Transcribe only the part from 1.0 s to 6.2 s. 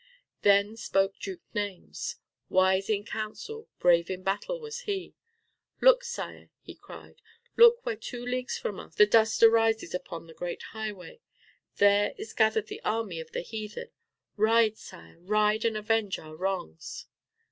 Duke Naimes. Wise in counsel, brave in battle was he. "Look,